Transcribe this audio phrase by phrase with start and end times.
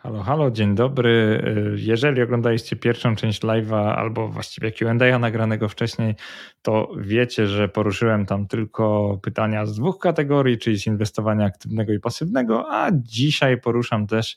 [0.00, 1.42] Halo, halo, dzień dobry.
[1.76, 6.14] Jeżeli oglądaliście pierwszą część live'a albo właściwie Q&A nagranego wcześniej,
[6.62, 12.00] to wiecie, że poruszyłem tam tylko pytania z dwóch kategorii, czyli z inwestowania aktywnego i
[12.00, 14.36] pasywnego, a dzisiaj poruszam też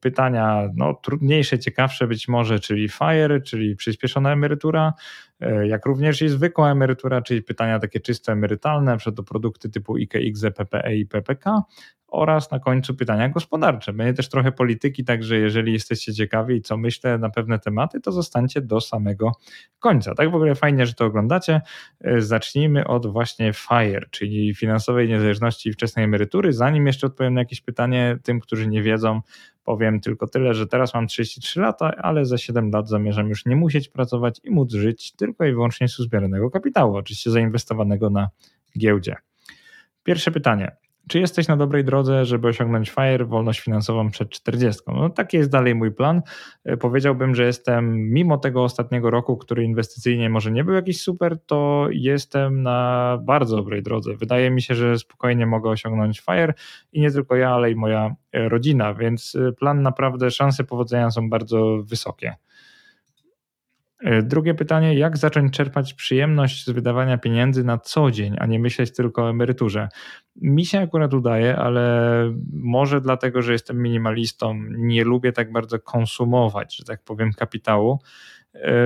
[0.00, 4.92] pytania no, trudniejsze, ciekawsze być może, czyli FIRE, czyli przyspieszona emerytura,
[5.40, 9.96] e, jak również i zwykła emerytura, czyli pytania takie czysto emerytalne, przed to produkty typu
[9.96, 11.62] IKX, PPE i PPK,
[12.08, 13.92] oraz na końcu pytania gospodarcze.
[13.92, 18.60] Będzie też trochę polityki, także jeżeli jesteście ciekawi, co myślę na pewne tematy, to zostańcie
[18.60, 19.32] do samego
[19.78, 20.14] końca.
[20.14, 21.60] Tak w ogóle fajnie, że to oglądacie.
[22.00, 26.52] E, zacznijmy od właśnie FIRE, czyli finansowej niezależności i wczesnej emerytury.
[26.52, 29.17] Zanim jeszcze odpowiem na jakieś pytanie tym, którzy nie wiedzą,
[29.64, 33.56] powiem tylko tyle, że teraz mam 33 lata, ale za 7 lat zamierzam już nie
[33.56, 38.28] musieć pracować i móc żyć tylko i wyłącznie z uzbieranego kapitału, oczywiście zainwestowanego na
[38.78, 39.16] giełdzie.
[40.02, 40.76] Pierwsze pytanie.
[41.08, 44.82] Czy jesteś na dobrej drodze, żeby osiągnąć FIRE, wolność finansową przed 40?
[44.86, 46.22] No taki jest dalej mój plan.
[46.64, 51.38] E, powiedziałbym, że jestem mimo tego ostatniego roku, który inwestycyjnie może nie był jakiś super,
[51.46, 54.16] to jestem na bardzo dobrej drodze.
[54.16, 56.54] Wydaje mi się, że spokojnie mogę osiągnąć FIRE
[56.92, 61.10] i nie tylko ja, ale i moja e, rodzina, więc e, plan naprawdę, szanse powodzenia
[61.10, 62.34] są bardzo wysokie.
[64.00, 68.58] E, drugie pytanie, jak zacząć czerpać przyjemność z wydawania pieniędzy na co dzień, a nie
[68.58, 69.88] myśleć tylko o emeryturze?
[70.36, 76.76] Mi się akurat udaje, ale może dlatego, że jestem minimalistą, nie lubię tak bardzo konsumować,
[76.76, 77.98] że tak powiem, kapitału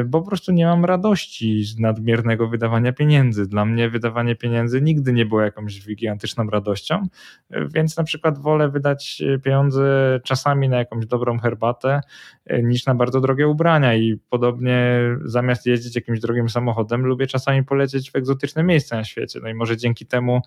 [0.07, 3.47] bo po prostu nie mam radości z nadmiernego wydawania pieniędzy.
[3.47, 7.07] Dla mnie wydawanie pieniędzy nigdy nie było jakąś gigantyczną radością,
[7.51, 12.01] e, więc na przykład wolę wydać pieniądze czasami na jakąś dobrą herbatę
[12.47, 17.65] e, niż na bardzo drogie ubrania i podobnie zamiast jeździć jakimś drogim samochodem lubię czasami
[17.65, 19.41] polecieć w egzotyczne miejsca na świecie.
[19.43, 20.41] No i może dzięki temu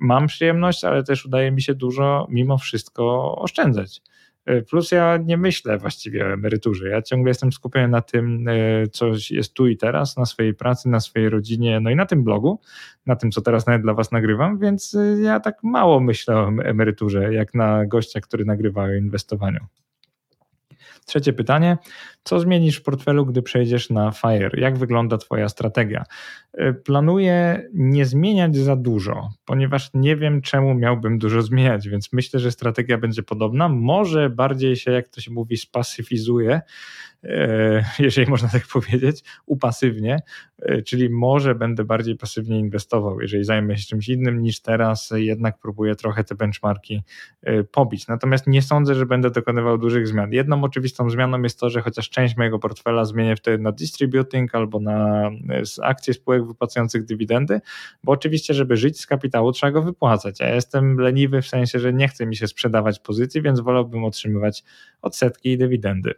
[0.00, 4.02] mam przyjemność, ale też udaje mi się dużo mimo wszystko oszczędzać.
[4.46, 6.88] E, plus ja nie myślę właściwie o emeryturze.
[6.88, 8.52] Ja ciągle jestem skupiony na tym, e,
[8.86, 12.24] co jest tu i teraz, na swojej pracy, na swojej rodzinie, no i na tym
[12.24, 12.60] blogu,
[13.06, 16.48] na tym, co teraz nawet dla Was nagrywam, więc e, ja tak mało myślę o
[16.48, 19.66] emeryturze, jak na gościa, który nagrywa o inwestowaniu.
[21.06, 21.78] Trzecie pytanie.
[22.24, 24.50] Co zmienisz w portfelu, gdy przejdziesz na FIRE?
[24.54, 26.04] Jak wygląda Twoja strategia?
[26.52, 32.40] E, planuję nie zmieniać za dużo, ponieważ nie wiem, czemu miałbym dużo zmieniać, więc myślę,
[32.40, 33.68] że strategia będzie podobna.
[33.68, 36.60] Może bardziej się, jak to się mówi, spasyfizuje,
[37.24, 40.18] e, jeżeli można tak powiedzieć, upasywnie,
[40.62, 45.58] e, czyli może będę bardziej pasywnie inwestował, jeżeli zajmę się czymś innym niż teraz, jednak
[45.62, 47.02] próbuję trochę te benchmarki
[47.72, 48.08] pobić.
[48.08, 50.32] Natomiast nie sądzę, że będę dokonywał dużych zmian.
[50.32, 54.80] Jedną oczywistą zmianą jest to, że chociaż część mojego portfela zmienię wtedy na distributing albo
[54.80, 55.30] na
[55.82, 57.60] akcje spółek wypłacających dywidendy,
[58.04, 60.40] bo oczywiście, żeby żyć z kapitału, trzeba go wypłacać.
[60.40, 64.64] Ja jestem leniwy w sensie, że nie chce mi się sprzedawać pozycji, więc wolałbym otrzymywać
[65.02, 66.14] odsetki i dywidendy.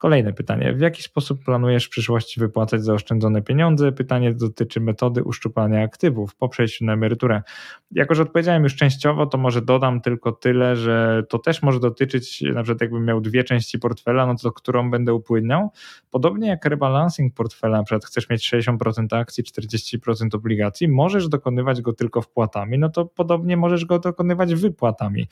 [0.00, 0.72] Kolejne pytanie.
[0.72, 3.92] W jaki sposób planujesz w przyszłości wypłacać zaoszczędzone pieniądze?
[3.92, 7.42] Pytanie dotyczy metody uszczuplania aktywów po przejściu na emeryturę.
[7.90, 12.42] Jako, że odpowiedziałem już częściowo, to może dodam tylko tyle, że to też może dotyczyć,
[12.54, 15.70] na przykład jakbym miał dwie części portfela, no to którą będę upłynniał.
[16.10, 21.92] Podobnie jak rebalancing portfela, na przykład chcesz mieć 60% akcji, 40% obligacji, możesz dokonywać go
[21.92, 25.28] tylko wpłatami, no to podobnie możesz go dokonywać wypłatami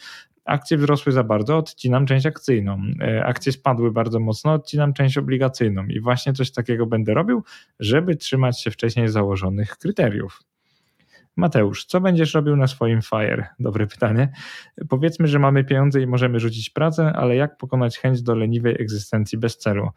[0.49, 2.83] akcje wzrosły za bardzo, odcinam część akcyjną.
[3.01, 5.87] E, akcje spadły bardzo mocno, odcinam część obligacyjną.
[5.87, 7.45] I właśnie coś takiego będę robił,
[7.81, 10.43] żeby trzymać się wcześniej założonych kryteriów.
[11.37, 13.47] Mateusz, co będziesz robił na swoim FIRE?
[13.61, 14.33] Dobre pytanie.
[14.89, 19.39] Powiedzmy, że mamy pieniądze i możemy rzucić pracę, ale jak pokonać chęć do leniwej egzystencji
[19.39, 19.89] bez celu?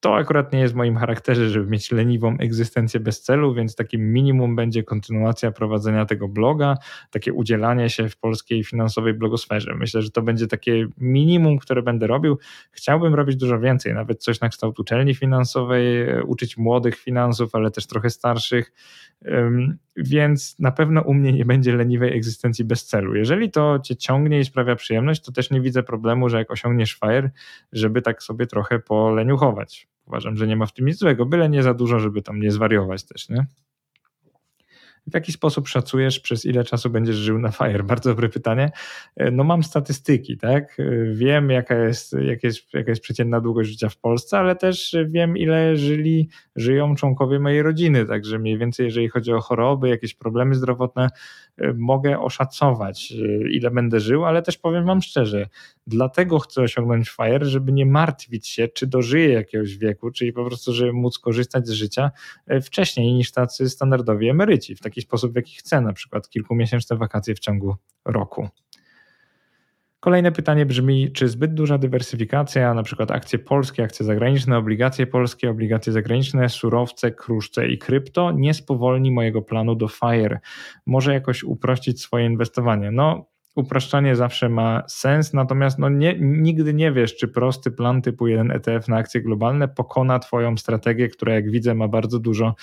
[0.00, 4.12] To akurat nie jest w moim charakterze, żeby mieć leniwą egzystencję bez celu, więc takim
[4.12, 6.76] minimum będzie kontynuacja prowadzenia tego bloga,
[7.10, 9.74] takie udzielanie się w polskiej finansowej blogosferze.
[9.74, 12.38] Myślę, że to będzie takie minimum, które będę robił.
[12.72, 17.86] Chciałbym robić dużo więcej, nawet coś na kształt uczelni finansowej, uczyć młodych finansów, ale też
[17.86, 18.72] trochę starszych,
[19.96, 23.14] więc na pewno u mnie nie będzie leniwej egzystencji bez celu.
[23.14, 26.98] Jeżeli to cię ciągnie i sprawia przyjemność, to też nie widzę problemu, że jak osiągniesz
[27.00, 27.30] FIRE,
[27.72, 29.71] żeby tak sobie trochę poleniuchować.
[30.06, 32.50] Uważam, że nie ma w tym nic złego, byle nie za dużo, żeby tam nie
[32.50, 33.46] zwariować też, nie?
[35.06, 37.82] W jaki sposób szacujesz, przez ile czasu będziesz żył na FIRE?
[37.92, 38.70] Bardzo dobre pytanie.
[39.16, 40.80] E, no mam statystyki, tak?
[40.80, 44.96] E, wiem, jaka jest, jaka jest, jaka jest przeciętna długość życia w Polsce, ale też
[45.08, 50.14] wiem, ile żyli, żyją członkowie mojej rodziny, także mniej więcej, jeżeli chodzi o choroby, jakieś
[50.14, 51.08] problemy zdrowotne,
[51.58, 53.12] e, mogę oszacować,
[53.50, 55.46] ile będę żył, ale też powiem wam szczerze,
[55.86, 60.72] dlatego chcę osiągnąć FIRE, żeby nie martwić się, czy dożyję jakiegoś wieku, czyli po prostu,
[60.72, 62.10] żeby móc korzystać z życia
[62.62, 64.76] wcześniej niż tacy standardowi emeryci.
[64.76, 68.48] W taki sposób, w jaki chcę, na przykład kilkumiesięczne wakacje w ciągu roku.
[70.00, 75.50] Kolejne pytanie brzmi, czy zbyt duża dywersyfikacja, na przykład akcje polskie, akcje zagraniczne, obligacje polskie,
[75.50, 80.40] obligacje zagraniczne, surowce, kruszce i krypto nie spowolni mojego planu do FIRE?
[80.86, 82.90] Może jakoś uprościć swoje inwestowanie?
[82.90, 88.26] No, upraszczanie zawsze ma sens, natomiast no nie, nigdy nie wiesz, czy prosty plan typu
[88.26, 92.54] jeden ETF na akcje globalne pokona Twoją strategię, która jak widzę ma bardzo dużo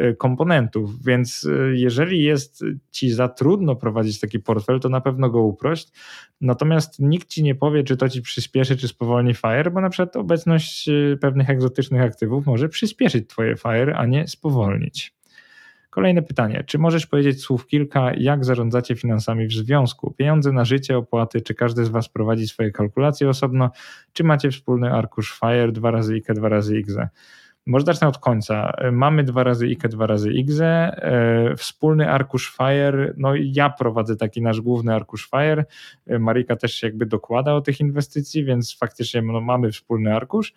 [0.00, 1.04] y, komponentów.
[1.04, 5.92] Więc y, jeżeli jest Ci za trudno prowadzić taki portfel, to na pewno go uprość.
[6.40, 10.16] Natomiast nikt Ci nie powie, czy to Ci przyspieszy, czy spowolni FIRE, bo na przykład
[10.16, 15.16] obecność y, pewnych egzotycznych aktywów może przyspieszyć Twoje FIRE, a nie spowolnić.
[15.96, 16.64] Kolejne pytanie.
[16.66, 20.10] Czy możesz powiedzieć słów kilka, jak zarządzacie finansami w związku?
[20.10, 23.70] Pieniądze na życie, opłaty, czy każdy z Was prowadzi swoje kalkulacje osobno,
[24.12, 27.08] czy macie wspólny arkusz FIRE, dwa razy IKE, dwa razy IGZE?
[27.66, 28.72] Może zacznę od końca.
[28.92, 30.62] Mamy dwa razy IKE, dwa razy IGZE.
[30.62, 35.64] E, wspólny arkusz FIRE, no ja prowadzę taki nasz główny arkusz FIRE.
[36.06, 40.54] E, Marika też się jakby dokłada o tych inwestycji, więc faktycznie no, mamy wspólny arkusz.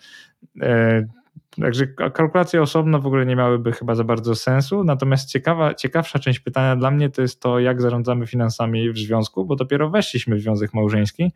[1.62, 4.84] Także kalkulacje osobno w ogóle nie miałyby chyba za bardzo sensu.
[4.84, 9.46] Natomiast ciekawa, ciekawsza część pytania dla mnie to jest to, jak zarządzamy finansami w związku,
[9.46, 11.31] bo dopiero weszliśmy w związek małżeński.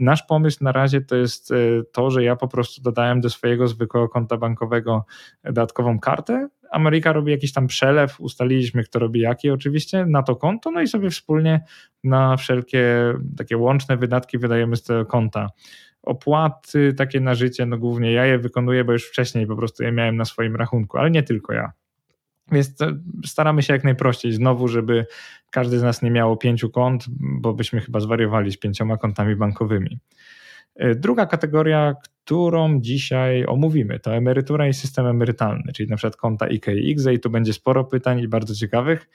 [0.00, 1.54] Nasz pomysł na razie to jest e,
[1.92, 5.04] to, że ja po prostu dodałem do swojego zwykłego konta bankowego
[5.44, 6.48] dodatkową kartę.
[6.70, 10.88] Ameryka robi jakiś tam przelew, ustaliliśmy, kto robi jaki oczywiście na to konto, no i
[10.88, 11.64] sobie wspólnie
[12.04, 15.50] na wszelkie takie łączne wydatki wydajemy z tego konta
[16.04, 19.92] opłaty takie na życie, no głównie ja je wykonuję, bo już wcześniej po prostu je
[19.92, 21.72] miałem na swoim rachunku, ale nie tylko ja.
[22.52, 22.74] Więc
[23.26, 25.06] staramy się jak najprościej, znowu, żeby
[25.50, 29.98] każdy z nas nie miało pięciu kont, bo byśmy chyba zwariowali z pięcioma kontami bankowymi.
[30.76, 36.48] E, druga kategoria, którą dzisiaj omówimy, to emerytura i system emerytalny, czyli na przykład konta
[36.48, 36.66] IK
[37.12, 39.08] i tu będzie sporo pytań i bardzo ciekawych.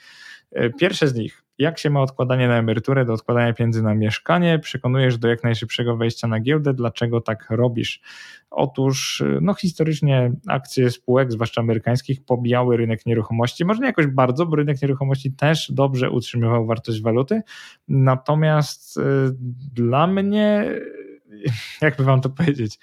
[0.52, 4.60] E, pierwsze z nich, jak się ma odkładanie na emeryturę do odkładania pieniędzy na mieszkanie?
[4.60, 6.74] Przekonujesz do jak najszybszego wejścia na giełdę.
[6.74, 8.02] Dlaczego tak robisz?
[8.50, 13.66] Otóż e, no, historycznie akcje spółek, zwłaszcza amerykańskich, pobijały rynek nieruchomości.
[13.66, 17.42] Może nie jakoś bardzo, bo rynek nieruchomości też dobrze utrzymywał wartość waluty.
[17.88, 19.00] Natomiast
[19.74, 20.66] dla mnie,
[21.82, 22.80] jakby wam to powiedzieć,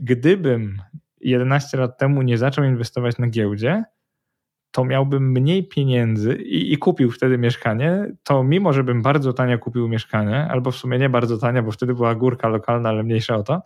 [0.00, 0.82] gdybym
[1.20, 3.84] 11 lat temu nie zaczął inwestować na giełdzie,
[4.70, 9.58] to miałbym mniej pieniędzy i, i, kupił wtedy mieszkanie, to mimo, że bym bardzo tanio
[9.58, 13.36] kupił mieszkanie, albo w sumie nie bardzo tanio, bo wtedy była górka lokalna, ale mniejsza
[13.36, 13.62] o to,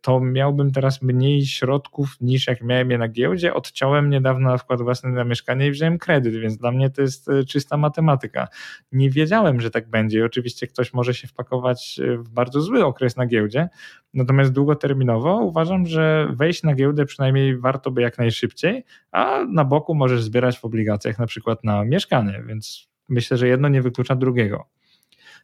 [0.00, 3.54] to miałbym teraz mniej środków niż jak miałem je na giełdzie.
[3.54, 7.28] Odciąłem niedawno na wkład własny na mieszkanie i wziąłem kredyt, więc dla mnie to jest
[7.28, 8.48] y, czysta matematyka.
[8.92, 13.16] Nie wiedziałem, że tak będzie oczywiście ktoś może się wpakować y, w bardzo zły okres
[13.16, 13.68] na giełdzie,
[14.14, 19.94] natomiast długoterminowo uważam, że wejść na giełdę przynajmniej warto by jak najszybciej, a na boku
[19.94, 24.66] możesz zbierać w obligacjach na przykład na mieszkanie, więc myślę, że jedno nie wyklucza drugiego.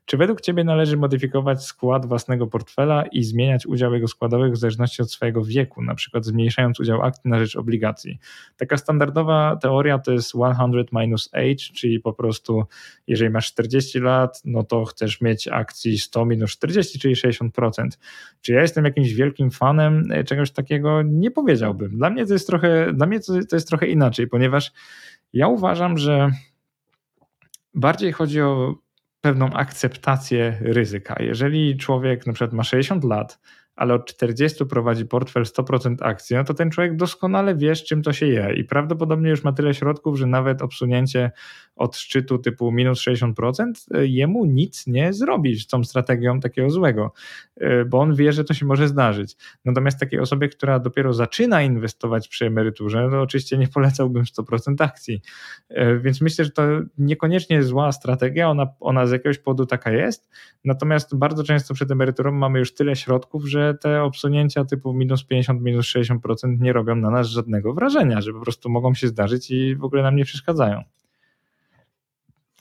[0.08, 5.02] Czy według Ciebie należy modyfikować skład własnego portfela i zmieniać udział jego składowych w zależności
[5.02, 8.18] od swojego wieku, na przykład zmniejszając udział akcji na rzecz obligacji?
[8.56, 10.54] Taka standardowa teoria to jest 100
[10.92, 12.64] minus age, czyli po prostu
[13.06, 17.50] jeżeli masz 40 lat, no to chcesz mieć akcji 100 minus 40, czyli 60%.
[18.40, 21.02] Czy ja jestem jakimś wielkim fanem e, czegoś takiego?
[21.02, 21.96] Nie powiedziałbym.
[21.96, 24.72] Dla mnie to jest trochę, dla mnie to jest trochę inaczej, ponieważ
[25.32, 26.30] ja uważam, że
[27.74, 28.74] bardziej chodzi o
[29.20, 31.16] pewną akceptację ryzyka.
[31.20, 33.38] Jeżeli człowiek na przykład ma 60 lat,
[33.78, 38.02] ale od 40 prowadzi portfel 100% akcji, no to ten człowiek doskonale wie, z czym
[38.02, 41.30] to się je i prawdopodobnie już ma tyle środków, że nawet obsunięcie
[41.76, 43.32] od szczytu typu minus 60%
[43.94, 47.12] e, jemu nic nie zrobi z tą strategią takiego złego,
[47.56, 49.36] e, bo on wie, że to się może zdarzyć.
[49.64, 55.22] Natomiast takiej osobie, która dopiero zaczyna inwestować przy emeryturze, to oczywiście nie polecałbym 100% akcji.
[55.68, 56.62] E, więc myślę, że to
[56.98, 60.30] niekoniecznie zła strategia, ona, ona z jakiegoś powodu taka jest,
[60.64, 65.62] natomiast bardzo często przed emeryturą mamy już tyle środków, że te obsunięcia typu minus 50,
[65.62, 69.76] minus 60% nie robią na nas żadnego wrażenia, że po prostu mogą się zdarzyć i
[69.76, 70.82] w ogóle nam nie przeszkadzają.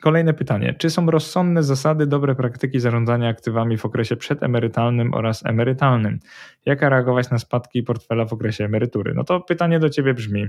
[0.02, 0.76] Kolejne pytanie.
[0.78, 6.20] Czy są rozsądne zasady, dobre praktyki zarządzania aktywami w okresie przedemerytalnym oraz emerytalnym?
[6.66, 9.14] Jak reagować na spadki portfela w okresie emerytury?
[9.16, 10.48] No to pytanie do Ciebie brzmi.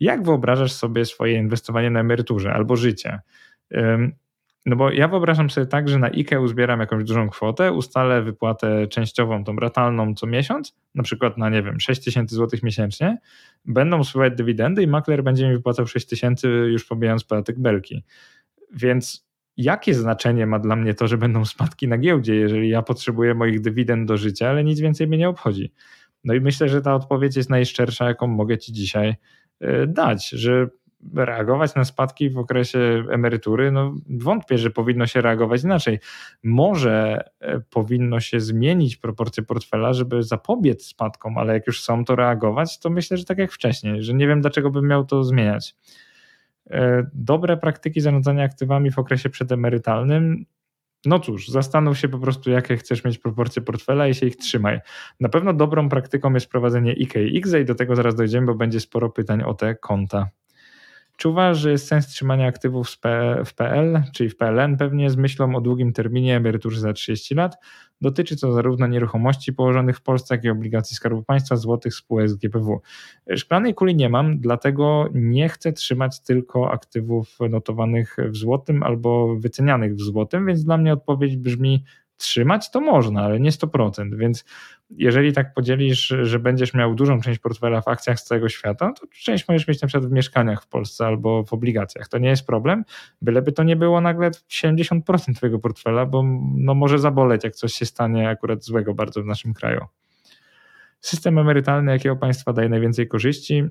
[0.00, 3.20] Jak wyobrażasz sobie swoje inwestowanie na emeryturze albo życie?
[4.66, 8.86] No bo ja wyobrażam sobie tak, że na IKE uzbieram jakąś dużą kwotę, ustalę wypłatę
[8.86, 13.18] częściową, tą ratalną co miesiąc, na przykład na, nie wiem, 6 tysięcy złotych miesięcznie,
[13.64, 18.04] będą spływać dywidendy i makler będzie mi wypłacał 6 tysięcy już pobijając podatek belki.
[18.72, 23.34] Więc jakie znaczenie ma dla mnie to, że będą spadki na giełdzie, jeżeli ja potrzebuję
[23.34, 25.72] moich dywidend do życia, ale nic więcej mnie nie obchodzi?
[26.24, 29.14] No i myślę, że ta odpowiedź jest najszczersza, jaką mogę Ci dzisiaj
[29.60, 30.68] e, dać, że
[31.14, 33.72] reagować na spadki w okresie emerytury?
[33.72, 35.98] No, wątpię, że powinno się reagować inaczej.
[36.42, 42.16] Może e, powinno się zmienić proporcje portfela, żeby zapobiec spadkom, ale jak już są, to
[42.16, 45.74] reagować, to myślę, że tak jak wcześniej, że nie wiem, dlaczego bym miał to zmieniać.
[46.70, 50.44] E, dobre praktyki zarządzania aktywami w okresie przedemerytalnym
[51.04, 54.80] no cóż, zastanów się po prostu, jakie chcesz mieć proporcje portfela i się ich trzymaj.
[55.20, 59.10] Na pewno dobrą praktyką jest prowadzenie IKX i do tego zaraz dojdziemy, bo będzie sporo
[59.10, 60.28] pytań o te konta.
[61.18, 62.88] Czy uważasz, że jest sens trzymania aktywów
[63.44, 67.56] w PL, czyli w PLN pewnie z myślą o długim terminie emerytury za 30 lat?
[68.00, 72.34] Dotyczy to zarówno nieruchomości położonych w Polsce, jak i obligacji Skarbu Państwa, złotych spółek z
[72.34, 72.80] GPW.
[73.36, 79.94] Szklanej kuli nie mam, dlatego nie chcę trzymać tylko aktywów notowanych w złotym albo wycenianych
[79.94, 81.84] w złotym, więc dla mnie odpowiedź brzmi
[82.18, 84.44] trzymać to można, ale nie 100%, więc
[84.90, 89.06] jeżeli tak podzielisz, że będziesz miał dużą część portfela w akcjach z całego świata, to
[89.22, 92.08] część możesz mieć na przykład w mieszkaniach w Polsce albo w obligacjach.
[92.08, 92.84] To nie jest problem,
[93.22, 97.86] byleby to nie było nagle 70% twojego portfela, bo no może zaboleć, jak coś się
[97.86, 99.84] stanie akurat złego bardzo w naszym kraju.
[101.00, 103.64] System emerytalny jakiego państwa daje najwięcej korzyści?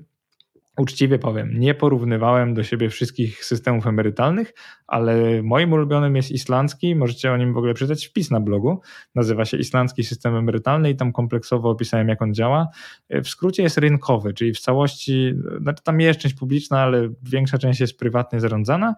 [0.78, 4.54] Uczciwie powiem, nie porównywałem do siebie wszystkich systemów emerytalnych,
[4.86, 6.94] ale moim ulubionym jest islandzki.
[6.94, 8.80] Możecie o nim w ogóle przeczytać wpis na blogu.
[9.14, 12.68] Nazywa się Islandzki System Emerytalny i tam kompleksowo opisałem, jak on działa.
[13.10, 17.80] W skrócie jest rynkowy, czyli w całości, znaczy tam jest część publiczna, ale większa część
[17.80, 18.94] jest prywatnie zarządzana.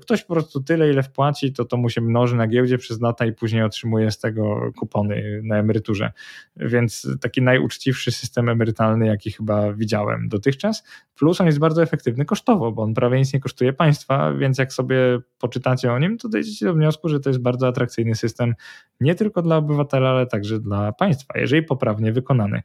[0.00, 3.26] Ktoś po prostu tyle, ile wpłaci, to to mu się mnoży na giełdzie przez lata
[3.26, 6.12] i później otrzymuje z tego kupony na emeryturze.
[6.56, 10.84] Więc taki najuczciwszy system emerytalny, jaki chyba widziałem dotychczas
[11.18, 14.72] Plus on jest bardzo efektywny kosztowo, bo on prawie nic nie kosztuje państwa, więc jak
[14.72, 14.96] sobie
[15.38, 18.54] poczytacie o nim, to dojdziecie do wniosku, że to jest bardzo atrakcyjny system
[19.00, 22.62] nie tylko dla obywatela, ale także dla państwa, jeżeli poprawnie wykonany.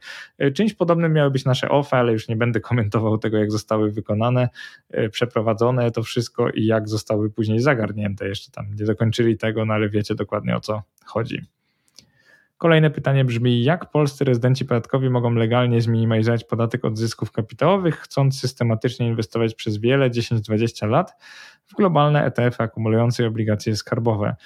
[0.54, 4.48] Czymś podobnym miały być nasze OFE, ale już nie będę komentował tego, jak zostały wykonane,
[5.10, 8.28] przeprowadzone to wszystko i jak zostały później zagarnięte.
[8.28, 11.42] Jeszcze tam nie dokończyli tego, no ale wiecie dokładnie o co chodzi.
[12.58, 18.40] Kolejne pytanie brzmi, jak polscy rezydenci podatkowi mogą legalnie zminimalizować podatek od zysków kapitałowych, chcąc
[18.40, 21.12] systematycznie inwestować przez wiele, 10-20 lat
[21.66, 24.36] w globalne ETF akumulujące obligacje skarbowe?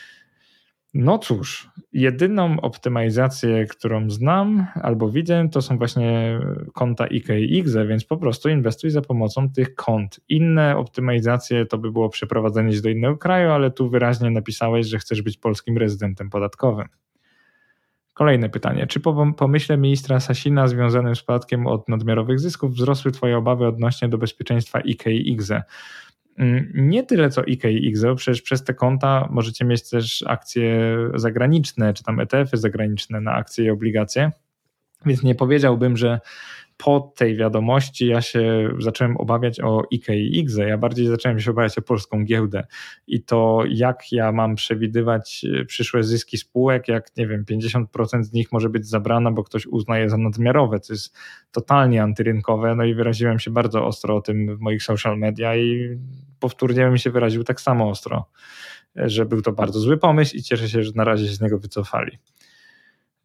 [0.95, 6.41] No cóż, jedyną optymalizację, którą znam albo widzę, to są właśnie
[6.75, 10.21] konta IKX, więc po prostu inwestuj za pomocą tych kont.
[10.29, 14.99] Inne optymalizacje to by było przeprowadzenie się do innego kraju, ale tu wyraźnie napisałeś, że
[14.99, 16.89] chcesz być polskim rezydentem podatkowym.
[18.15, 18.87] Kolejne pytanie.
[18.87, 24.09] Czy po pomyśle ministra Sasina związanym z spadkiem od nadmiarowych zysków wzrosły Twoje obawy odnośnie
[24.09, 25.51] do bezpieczeństwa IKX?
[26.39, 32.05] Mm, nie tyle co IKX, przecież przez te konta możecie mieć też akcje zagraniczne, czy
[32.05, 34.31] tam ETF-y zagraniczne na akcje i obligacje.
[35.07, 36.21] Więc nie powiedziałbym, że
[36.85, 41.83] po tej wiadomości ja się zacząłem obawiać o IKX, ja bardziej zacząłem się obawiać o
[41.83, 42.67] polską giełdę
[43.07, 48.33] i to jak ja mam przewidywać e, przyszłe zyski spółek, jak nie wiem, 50% z
[48.33, 51.17] nich może być zabrana, bo ktoś uznaje za nadmiarowe, co jest
[51.53, 55.99] totalnie antyrynkowe, no i wyraziłem się bardzo ostro o tym w moich social media i
[56.41, 58.29] powtórnie bym się wyraził tak samo ostro,
[58.97, 61.41] e, że był to bardzo zły pomysł i cieszę się, że na razie się z
[61.41, 62.19] niego wycofali.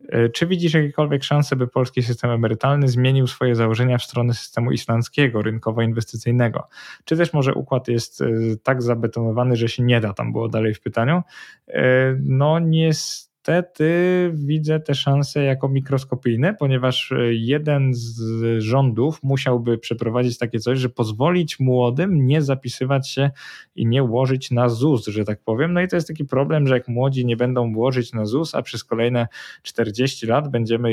[0.09, 4.71] E, czy widzisz jakiekolwiek szanse, by polski system emerytalny zmienił swoje założenia w stronę systemu
[4.71, 6.63] islandzkiego, rynkowo-inwestycyjnego?
[7.05, 8.25] Czy też może układ jest e,
[8.63, 11.21] tak zabetonowany, że się nie da, tam było dalej w pytaniu?
[11.67, 11.83] E,
[12.19, 20.37] no niestety niestety widzę te szanse jako mikroskopijne, ponieważ e, jeden z rządów musiałby przeprowadzić
[20.37, 23.31] takie coś, że pozwolić młodym nie zapisywać się
[23.75, 25.73] i nie łożyć na ZUS, że tak powiem.
[25.73, 28.61] No i to jest taki problem, że jak młodzi nie będą łożyć na ZUS, a
[28.61, 29.27] przez kolejne
[29.63, 30.91] 40 lat będziemy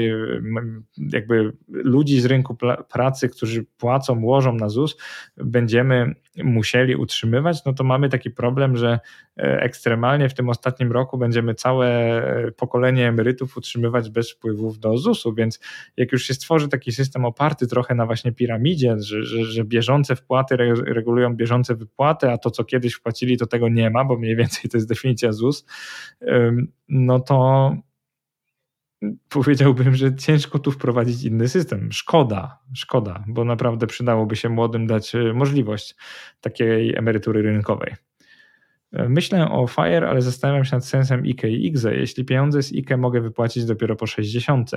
[1.12, 2.56] jakby ludzi z rynku
[2.92, 4.96] pracy, którzy płacą, łożą na ZUS,
[5.36, 9.00] będziemy musieli utrzymywać, no to mamy taki problem, że
[9.38, 14.98] e, ekstremalnie w tym ostatnim roku będziemy całe e, pokolenie emerytów utrzymywać bez wpływów do
[14.98, 15.60] ZUS-u, więc
[15.96, 20.16] jak już się stworzy taki system oparty trochę na właśnie piramidzie, że, że, że bieżące
[20.16, 24.36] wpłaty regulują bieżące wypłaty, a to co kiedyś wpłacili to tego nie ma, bo mniej
[24.36, 25.64] więcej to jest definicja ZUS,
[26.88, 27.70] no to
[29.28, 31.92] powiedziałbym, że ciężko tu wprowadzić inny system.
[31.92, 35.94] Szkoda, szkoda, bo naprawdę przydałoby się młodym dać e, możliwość
[36.40, 37.94] takiej emerytury rynkowej.
[39.08, 41.94] Myślę o FIRE, ale zastanawiam się nad sensem IKE i IGZE.
[41.94, 44.70] Jeśli pieniądze z IKE mogę wypłacić dopiero po 60,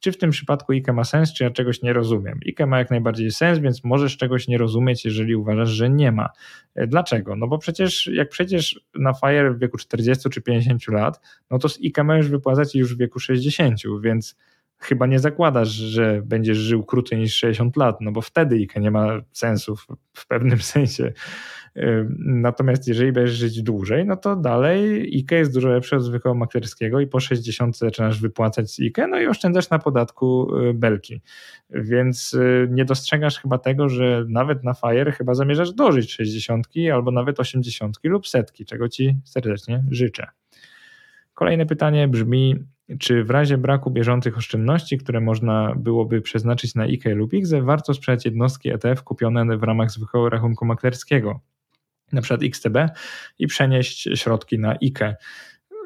[0.00, 2.40] czy w tym przypadku IKE ma sens, czy ja czegoś nie rozumiem?
[2.46, 6.28] IKE ma jak najbardziej sens, więc możesz czegoś nie rozumieć, jeżeli uważasz, że nie ma.
[6.74, 7.36] E, dlaczego?
[7.36, 11.68] No bo przecież jak przecież na FIRE w wieku 40 czy 50 lat, no to
[11.68, 14.36] z IKE możesz wypłacać już w wieku 60, więc
[14.80, 18.90] chyba nie zakładasz, że będziesz żył krócej niż 60 lat, no bo wtedy IKE nie
[18.90, 21.12] ma sensu w, w pewnym sensie.
[22.18, 27.00] Natomiast jeżeli będziesz żyć dłużej, no to dalej IKE jest dużo lepsze od zwykłego maklerskiego
[27.00, 31.20] i po 60 zaczynasz wypłacać z IKE, no i oszczędzasz na podatku y, belki.
[31.70, 37.10] Więc y, nie dostrzegasz chyba tego, że nawet na FIRE chyba zamierzasz dożyć 60 albo
[37.10, 40.26] nawet 80 lub setki, czego ci serdecznie życzę.
[41.34, 42.56] Kolejne pytanie brzmi,
[42.98, 47.94] czy w razie braku bieżących oszczędności, które można byłoby przeznaczyć na IKE lub IGZE, warto
[47.94, 51.40] sprzedać jednostki ETF kupione w ramach zwykłego rachunku maklerskiego,
[52.12, 52.76] na przykład XTB
[53.38, 55.16] i przenieść środki na IKE?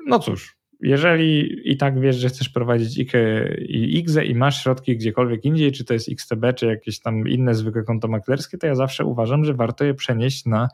[0.07, 4.97] No cóż, jeżeli i tak wiesz, że chcesz prowadzić IKE i IGZE i masz środki
[4.97, 8.75] gdziekolwiek indziej, czy to jest XTB, czy jakieś tam inne zwykłe konto maklerskie, to ja
[8.75, 10.69] zawsze uważam, że warto je przenieść na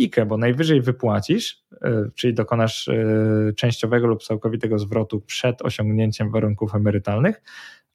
[0.00, 3.04] IKE, bo najwyżej wypłacisz, e, czyli dokonasz e,
[3.56, 7.42] częściowego lub całkowitego zwrotu przed osiągnięciem warunków emerytalnych,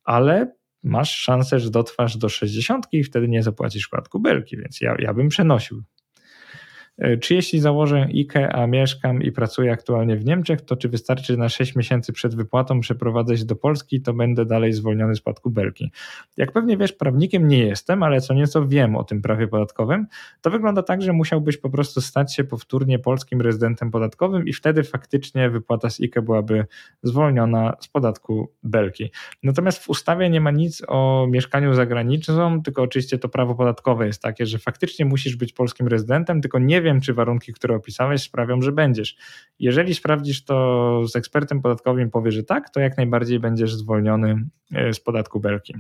[0.04, 0.52] ale
[0.84, 5.14] masz szansę, że dotrwasz do 60 i wtedy nie zapłacisz składku belki, więc ja, ja
[5.14, 5.84] bym przenosił
[7.22, 11.50] czy jeśli założę IKE, a mieszkam i pracuję aktualnie w Niemczech, to czy wystarczy, na
[11.50, 15.92] 6 miesięcy przed wypłatą przeprowadzę się do Polski, to będę dalej zwolniony z spadku belki?
[16.38, 20.08] Jak pewnie wiesz, prawnikiem nie jestem, ale co nieco wiem o tym prawie podatkowym,
[20.42, 24.84] to wygląda tak, że musiałbyś po prostu stać się powtórnie polskim rezydentem podatkowym i wtedy
[24.84, 26.66] faktycznie wypłata z IKE byłaby
[27.04, 29.12] zwolniona z podatku belki.
[29.44, 34.08] Natomiast w ustawie nie ma nic o mieszkaniu za granicą, tylko oczywiście to prawo podatkowe
[34.08, 38.22] jest takie, że faktycznie musisz być polskim rezydentem, tylko nie wiem, czy warunki, które opisałeś,
[38.22, 39.16] sprawią, że będziesz.
[39.60, 44.94] Jeżeli sprawdzisz to z ekspertem podatkowym, powie, że tak, to jak najbardziej będziesz zwolniony e,
[44.94, 45.76] z podatku belki.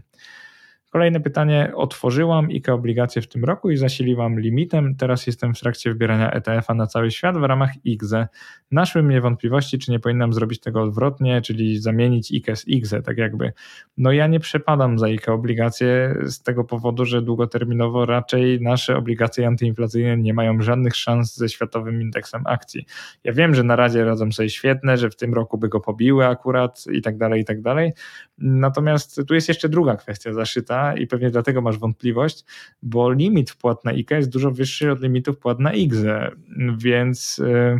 [0.89, 1.71] Kolejne pytanie.
[1.75, 4.95] Otworzyłam IKE obligacje w tym roku i zasiliłam limitem.
[4.95, 8.27] Teraz jestem w trakcie wybierania ETF-a na cały świat w ramach IGZE.
[8.71, 13.17] Naszły mnie wątpliwości, czy nie powinnam zrobić tego odwrotnie, czyli zamienić IKE z IGZE, tak
[13.17, 13.53] jakby.
[13.97, 19.47] No ja nie przepadam za IKE obligacje z tego powodu, że długoterminowo raczej nasze obligacje
[19.47, 22.85] antyinflacyjne nie mają żadnych szans ze światowym indeksem akcji.
[23.23, 26.27] Ja wiem, że na razie radzą sobie świetne, że w tym roku by go pobiły
[26.27, 27.93] akurat i tak dalej, i tak dalej.
[28.37, 32.45] Natomiast tu jest jeszcze druga kwestia zaszyta, i pewnie dlatego masz wątpliwość,
[32.81, 36.31] bo limit wpłat na IKE jest dużo wyższy od limitu wpłat na IGZE,
[36.77, 37.77] więc y,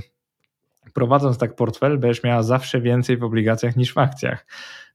[0.94, 4.46] prowadząc tak portfel, będziesz miała zawsze więcej w obligacjach niż w akcjach.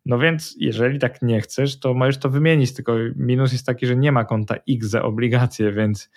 [0.06, 3.96] No więc jeżeli tak nie chcesz, to możesz to wymienić, tylko minus jest taki, że
[3.96, 6.10] nie ma konta IGZE obligacje, więc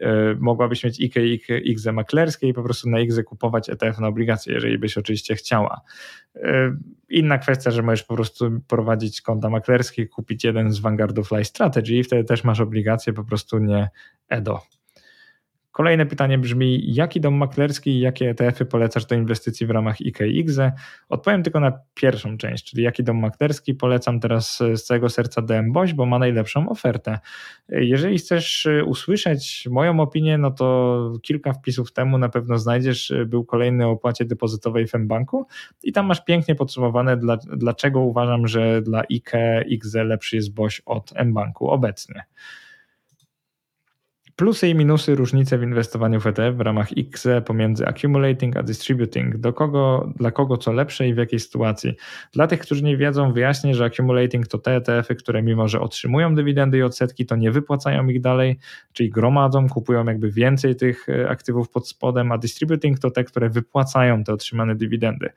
[0.00, 4.08] E, mogłabyś mieć IKE i IKE maklerskie i po prostu na IKE kupować ETF na
[4.08, 5.80] obligacje, jeżeli byś oczywiście chciała.
[7.10, 11.94] Inna kwestia, że możesz po prostu prowadzić konta maklerskie, kupić jeden z Vanguardów Life Strategy
[11.94, 13.88] i wtedy też masz obligacje, po prostu nie
[14.28, 14.62] EDO.
[15.72, 20.72] Kolejne pytanie brzmi, jaki dom maklerski i jakie ETF-y polecasz do inwestycji w ramach IKE
[21.08, 25.72] Odpowiem tylko na pierwszą część, czyli jaki dom maklerski polecam teraz z całego serca DM
[25.72, 27.18] Boś, bo ma najlepszą ofertę.
[27.68, 33.86] Jeżeli chcesz usłyszeć moją opinię, no to kilka wpisów temu na pewno znajdziesz, był kolejny
[33.86, 35.46] o opłacie depozytowej w mBanku
[35.82, 39.64] i tam masz pięknie podsumowane, dla, dlaczego uważam, że dla IKE
[40.04, 42.24] lepszy jest Boś od mBanku obecnie.
[44.40, 49.36] Plusy i minusy, różnice w inwestowaniu w ETF w ramach XE pomiędzy accumulating a distributing.
[49.36, 51.94] Do kogo, dla kogo co lepsze i w jakiej sytuacji.
[52.32, 56.34] Dla tych, którzy nie wiedzą, wyjaśnię, że accumulating to te ETF-y, które mimo, że otrzymują
[56.34, 58.58] dywidendy i odsetki, to nie wypłacają ich dalej,
[58.92, 63.50] czyli gromadzą, kupują jakby więcej tych e, aktywów pod spodem, a distributing to te, które
[63.50, 65.30] wypłacają te otrzymane dywidendy.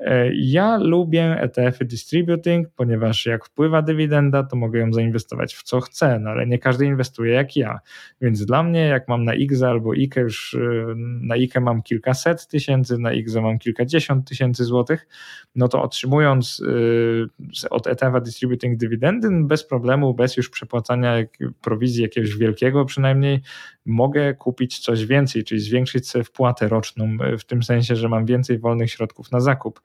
[0.00, 5.80] E, ja lubię ETF-y distributing, ponieważ jak wpływa dywidenda, to mogę ją zainwestować w co
[5.80, 7.78] chcę, no ale nie każdy inwestuje jak ja.
[8.20, 12.46] Więc dla mnie, jak mam na X albo IKE, już e, na IKE mam kilkaset
[12.46, 15.06] tysięcy, na X mam kilkadziesiąt tysięcy złotych,
[15.54, 16.62] no to otrzymując
[17.62, 21.16] e, od ETF-a distributing dywidendy, bez problemu, bez już przepłacania
[21.62, 23.40] prowizji jakiegoś wielkiego przynajmniej,
[23.90, 28.58] mogę kupić coś więcej, czyli zwiększyć sobie wpłatę roczną, w tym sensie, że mam więcej
[28.58, 29.80] wolnych środków na zakup.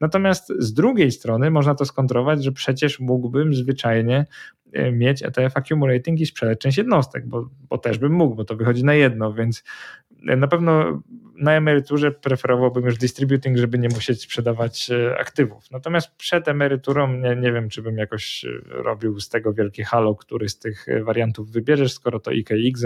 [0.00, 4.26] Natomiast z drugiej strony można to skontrować, że przecież mógłbym zwyczajnie
[4.72, 8.56] e, mieć ETF accumulating i sprzedać część jednostek, bo, bo też bym mógł, bo to
[8.56, 9.64] wychodzi na jedno, więc
[10.07, 11.02] e, na pewno
[11.36, 15.70] na emeryturze preferowałbym już distributing, żeby nie musieć sprzedawać e, aktywów.
[15.70, 20.48] Natomiast przed emeryturą nie, nie wiem, czy bym jakoś robił z tego wielkie halo, który
[20.48, 22.84] z tych wariantów wybierzesz, skoro to IKX,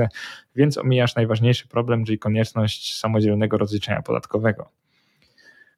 [0.57, 4.71] więc omijasz najważniejszy problem, czyli konieczność samodzielnego rozliczenia podatkowego.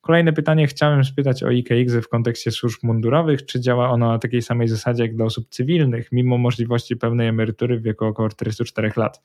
[0.05, 3.47] Kolejne pytanie chciałem spytać o IKX w kontekście służb mundurowych.
[3.47, 7.79] Czy działa ono na takiej samej zasadzie jak dla osób cywilnych, mimo możliwości pełnej emerytury
[7.79, 9.23] w wieku około 44 lat?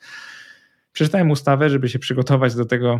[0.91, 2.99] Przeczytałem ustawę, żeby się przygotować do tego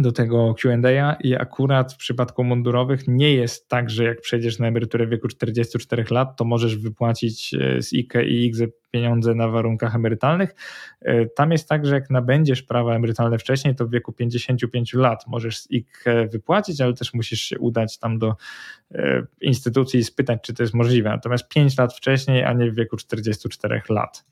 [0.00, 4.66] do tego QA i akurat w przypadku mundurowych nie jest tak, że jak przejdziesz na
[4.66, 9.48] emeryturę w wieku 44 lat, to możesz wypłacić e, z IKE i IGZE pieniądze na
[9.48, 10.54] warunkach emerytalnych.
[11.00, 15.26] E, tam jest tak, że jak nabędziesz prawa emerytalne wcześniej, to w wieku 55 lat
[15.26, 18.36] możesz z IKE wypłacić, ale też musisz się udać tam do
[18.94, 21.10] e, instytucji i spytać, czy to jest możliwe.
[21.10, 24.24] Natomiast 5 lat wcześniej, a nie w wieku 44 lat.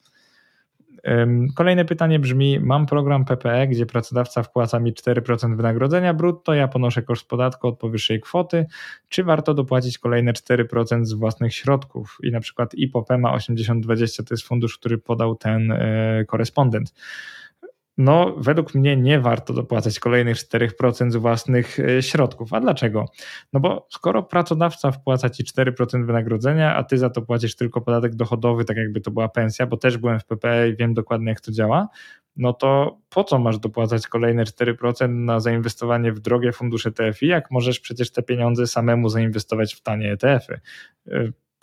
[1.54, 7.02] Kolejne pytanie brzmi: Mam program PPE, gdzie pracodawca wpłaca mi 4% wynagrodzenia brutto, ja ponoszę
[7.02, 8.66] koszt podatku od powyższej kwoty.
[9.08, 12.18] Czy warto dopłacić kolejne 4% z własnych środków?
[12.22, 16.94] I na przykład IPOP ma 8020 to jest fundusz, który podał ten e, korespondent
[17.98, 22.52] no według mnie nie warto dopłacać kolejnych 4% z własnych e, środków.
[22.52, 23.04] A dlaczego?
[23.52, 28.14] No bo skoro pracodawca wpłaca ci 4% wynagrodzenia, a ty za to płacisz tylko podatek
[28.14, 31.40] dochodowy, tak jakby to była pensja, bo też byłem w PPE i wiem dokładnie jak
[31.40, 31.88] to działa,
[32.36, 37.50] no to po co masz dopłacać kolejne 4% na zainwestowanie w drogie fundusze TFI, jak
[37.50, 40.60] możesz przecież te pieniądze samemu zainwestować w tanie ETF-y?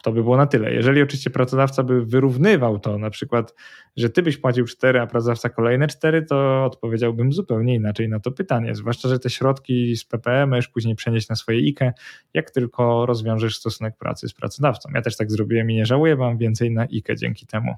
[0.03, 0.73] To by było na tyle.
[0.73, 3.55] Jeżeli oczywiście pracodawca by wyrównywał to, na przykład,
[3.97, 8.31] że ty byś płacił 4, a pracodawca kolejne 4, to odpowiedziałbym zupełnie inaczej na to
[8.31, 8.75] pytanie.
[8.75, 11.93] Zwłaszcza, że te środki z PPE możesz później przenieść na swoje IKE,
[12.33, 14.89] jak tylko rozwiążesz stosunek pracy z pracodawcą.
[14.95, 17.75] Ja też tak zrobiłem i nie żałuję, mam więcej na IKE dzięki temu.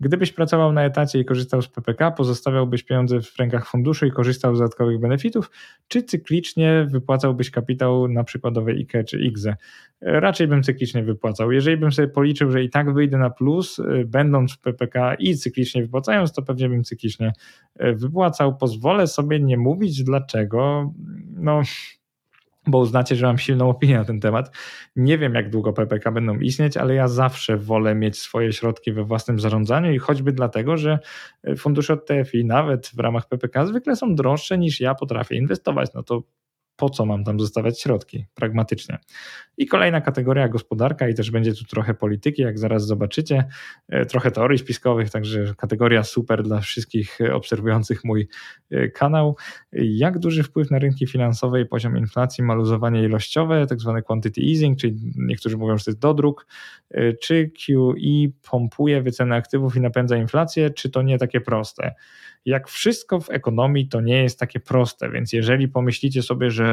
[0.00, 4.54] Gdybyś pracował na etacie i korzystał z PPK, pozostawiałbyś pieniądze w rękach funduszu i korzystał
[4.54, 5.50] z dodatkowych benefitów,
[5.88, 9.56] czy cyklicznie wypłacałbyś kapitał na przykładowe IKE czy IGZE?
[10.00, 11.52] Raczej bym cyklicznie wypłacał.
[11.52, 15.36] Jeżeli bym sobie policzył, że i tak wyjdę na plus, y, będąc w PPK i
[15.36, 17.32] cyklicznie wypłacając, to pewnie bym cyklicznie
[17.82, 18.56] y, wypłacał.
[18.56, 20.92] Pozwolę sobie nie mówić dlaczego.
[21.36, 21.62] No,
[22.66, 24.56] bo uznacie, że mam silną opinię na ten temat.
[24.96, 29.04] Nie wiem, jak długo PPK będą istnieć, ale ja zawsze wolę mieć swoje środki we
[29.04, 30.98] własnym zarządzaniu i choćby dlatego, że
[31.58, 35.90] fundusze od TFI nawet w ramach PPK zwykle są droższe niż ja potrafię inwestować.
[35.94, 36.22] No to
[36.76, 38.98] po co mam tam zostawiać środki, pragmatycznie.
[39.56, 43.44] I kolejna kategoria gospodarka i też będzie tu trochę polityki, jak zaraz zobaczycie,
[43.88, 48.28] e, trochę teorii spiskowych, także kategoria super dla wszystkich obserwujących mój
[48.70, 49.36] e, kanał.
[49.72, 54.78] Jak duży wpływ na rynki finansowe i poziom inflacji ma luzowanie ilościowe, tak quantity easing,
[54.78, 56.46] czyli niektórzy mówią, że to jest dodruk,
[56.90, 61.94] e, czy QE pompuje wycenę aktywów i napędza inflację, czy to nie takie proste?
[62.44, 66.63] jak wszystko w ekonomii to nie jest takie proste, więc jeżeli pomyślicie sobie, że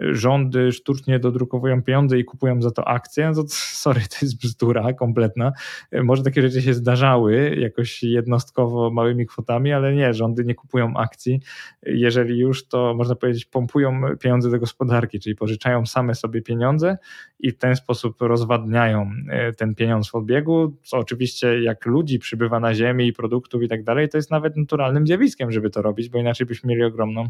[0.00, 4.92] rządy sztucznie dodrukowują pieniądze i kupują za to akcje, no to sorry, to jest bzdura
[4.92, 5.52] kompletna.
[5.92, 11.40] Może takie rzeczy się zdarzały jakoś jednostkowo małymi kwotami, ale nie, rządy nie kupują akcji.
[11.82, 16.98] Jeżeli już, to można powiedzieć pompują pieniądze do gospodarki, czyli pożyczają same sobie pieniądze
[17.38, 22.60] i w ten sposób rozwadniają e, ten pieniądz w obiegu, co oczywiście jak ludzi przybywa
[22.60, 26.08] na ziemi i produktów i tak dalej, to jest nawet naturalnym zjawiskiem, żeby to robić,
[26.08, 27.28] bo inaczej byśmy mieli ogromną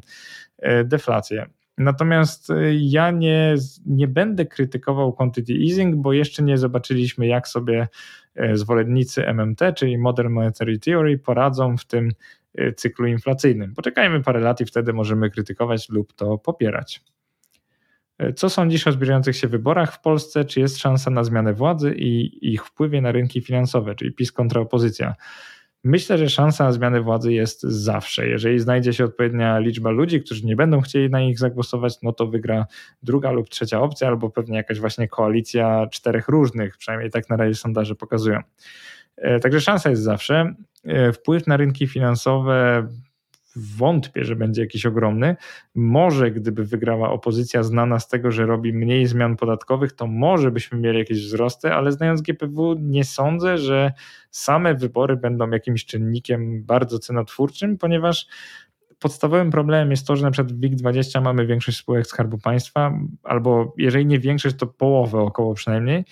[0.58, 1.46] e, deflację.
[1.78, 3.54] Natomiast e, ja nie,
[3.86, 7.88] nie będę krytykował quantity easing, bo jeszcze nie zobaczyliśmy, jak sobie
[8.34, 12.12] e, zwolennicy MMT, czyli Modern Monetary Theory, poradzą w tym
[12.76, 13.74] cyklu inflacyjnym.
[13.74, 17.02] Poczekajmy parę lat i wtedy możemy krytykować lub to popierać.
[18.36, 20.44] Co sądzisz o zbliżających się wyborach w Polsce?
[20.44, 24.60] Czy jest szansa na zmianę władzy i ich wpływie na rynki finansowe, czyli PiS kontra
[24.60, 25.14] opozycja?
[25.88, 28.28] Myślę, że szansa na zmianę władzy jest zawsze.
[28.28, 32.26] Jeżeli znajdzie się odpowiednia liczba ludzi, którzy nie będą chcieli na nich zagłosować, no to
[32.26, 32.66] wygra
[33.02, 37.54] druga lub trzecia opcja, albo pewnie jakaś właśnie koalicja czterech różnych, przynajmniej tak na razie
[37.54, 38.40] sondaże pokazują.
[39.16, 40.54] E, także szansa jest zawsze.
[40.84, 42.88] E, wpływ na rynki finansowe
[43.56, 45.36] wątpię, że będzie jakiś ogromny.
[45.74, 50.78] Może gdyby wygrała opozycja znana z tego, że robi mniej zmian podatkowych, to może byśmy
[50.78, 53.92] mieli jakieś wzrosty, ale znając GPW nie sądzę, że
[54.30, 58.26] same wybory będą jakimś czynnikiem bardzo cenotwórczym, ponieważ
[58.98, 63.74] podstawowym problemem jest to, że na przykład w WIG20 mamy większość spółek Skarbu Państwa, albo
[63.78, 66.04] jeżeli nie większość, to połowę około przynajmniej,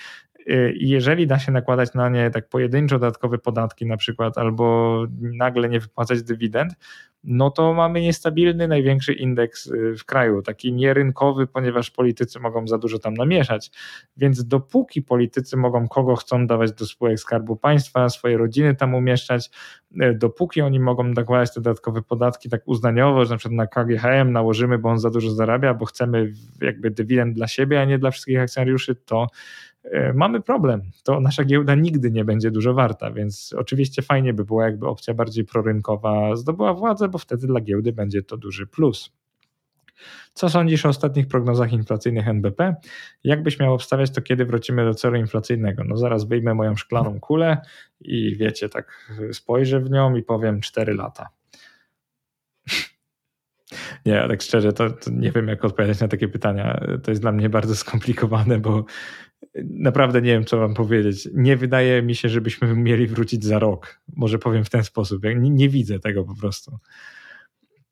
[0.50, 4.96] Y, I jeżeli da się nakładać na nie tak pojedynczo dodatkowe podatki, na przykład, albo
[5.20, 6.72] nagle nie wypłacać dywidend,
[7.24, 12.78] no to mamy niestabilny największy indeks y, w kraju, taki nierynkowy, ponieważ politycy mogą za
[12.78, 13.70] dużo tam namieszać.
[14.16, 19.50] Więc dopóki politycy mogą kogo chcą dawać do spółek Skarbu Państwa, swoje rodziny tam umieszczać,
[20.02, 24.32] y, dopóki oni mogą nakładać te dodatkowe podatki tak uznaniowo, że na przykład na KGHM
[24.32, 28.10] nałożymy, bo on za dużo zarabia, bo chcemy jakby dywidend dla siebie, a nie dla
[28.10, 29.26] wszystkich akcjonariuszy, to
[30.14, 30.82] mamy problem.
[31.04, 35.14] To nasza giełda nigdy nie będzie dużo warta, więc oczywiście fajnie by było, jakby opcja
[35.14, 39.12] bardziej prorynkowa zdobyła władzę, bo wtedy dla giełdy będzie to duży plus.
[40.34, 42.74] Co sądzisz o ostatnich prognozach inflacyjnych NBP?
[43.24, 45.84] Jakbyś miał obstawiać to, kiedy wrócimy do celu inflacyjnego?
[45.84, 47.60] No zaraz wyjmę moją szklaną kulę
[48.00, 51.28] i wiecie, tak spojrzę w nią i powiem 4 lata.
[54.06, 56.80] Nie, tak szczerze, to, to, nie wiem, jak odpowiadać na takie pytania.
[57.02, 58.84] To jest dla mnie bardzo skomplikowane, bo
[59.64, 61.28] naprawdę nie wiem, co wam powiedzieć.
[61.34, 64.00] Nie wydaje mi się, żebyśmy mieli wrócić za rok.
[64.16, 65.24] Może powiem w ten sposób.
[65.24, 66.78] Nie, nie widzę tego po prostu.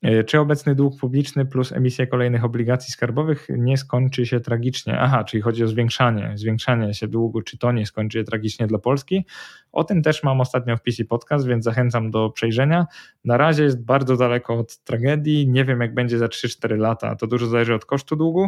[0.03, 4.99] E, czy obecny dług publiczny plus emisja kolejnych obligacji skarbowych nie skończy się tragicznie?
[4.99, 8.79] Aha, czyli chodzi o zwiększanie, zwiększanie się długu, czy to nie skończy się tragicznie dla
[8.79, 9.25] Polski?
[9.71, 12.85] O tym też mam ostatnio w PC Podcast, więc zachęcam do przejrzenia.
[13.25, 15.47] Na razie jest bardzo daleko od tragedii.
[15.47, 17.15] Nie wiem, jak będzie za 3-4 lata.
[17.15, 18.47] To dużo zależy od kosztu długu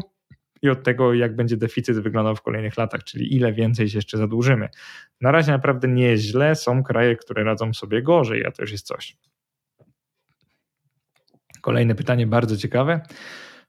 [0.66, 4.18] i od tego, jak będzie deficyt wyglądał w kolejnych latach, czyli ile więcej się jeszcze
[4.18, 4.70] zadłużymy.
[5.22, 6.56] Na razie naprawdę nie źle.
[6.56, 9.18] Są kraje, które radzą sobie gorzej, a to już jest coś.
[11.62, 13.02] Kolejne pytanie, bardzo ciekawe.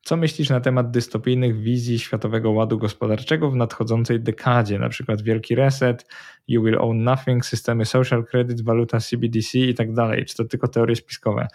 [0.03, 5.55] Co myślisz na temat dystopijnych wizji Światowego Ładu Gospodarczego w nadchodzącej dekadzie, na przykład wielki
[5.55, 6.07] reset,
[6.49, 10.25] you will own nothing, systemy social credit, waluta CBDC i tak dalej?
[10.25, 11.49] Czy to tylko teorie spiskowe?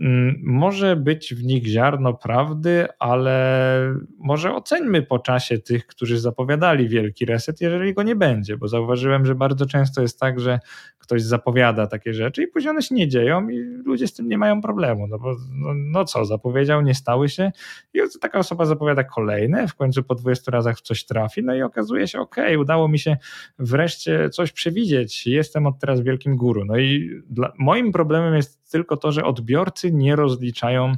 [0.00, 6.88] Mm, może być w nich ziarno prawdy, ale może oceńmy po czasie tych, którzy zapowiadali
[6.88, 10.58] wielki reset, jeżeli go nie będzie, bo zauważyłem, że bardzo często jest tak, że
[10.98, 14.38] ktoś zapowiada takie rzeczy i później one się nie dzieją i ludzie z tym nie
[14.38, 17.52] mają problemu, no bo no, no co, zapowiedział, nie stały się
[17.94, 22.08] i taka osoba zapowiada kolejne, w końcu po 20 razach coś trafi, no i okazuje
[22.08, 23.16] się, ok, udało mi się
[23.58, 26.64] wreszcie coś przewidzieć, jestem od teraz wielkim guru.
[26.64, 30.92] No i dla, moim problemem jest tylko to, że odbiorcy nie rozliczają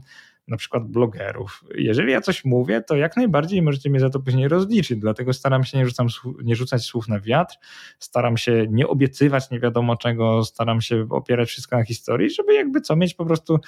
[0.50, 1.64] na przykład blogerów.
[1.74, 5.64] Jeżeli ja coś mówię, to jak najbardziej możecie mnie za to później rozliczyć, dlatego staram
[5.64, 6.06] się nie, rzucam,
[6.44, 7.56] nie rzucać słów na wiatr,
[7.98, 12.80] staram się nie obiecywać nie wiadomo czego, staram się opierać wszystko na historii, żeby jakby
[12.80, 13.58] co mieć po prostu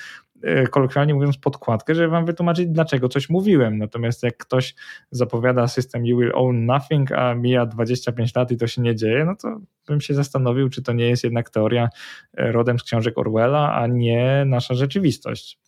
[0.43, 3.79] e, kolokwialnie mówiąc podkładkę, żeby wam wytłumaczyć dlaczego coś mówiłem.
[3.79, 4.75] Natomiast jak ktoś
[5.11, 9.25] zapowiada system you will own nothing, a mija 25 lat i to się nie dzieje,
[9.25, 11.89] no to bym się zastanowił, czy to nie jest jednak teoria
[12.37, 15.59] e, rodem z książek Orwella, a nie nasza rzeczywistość.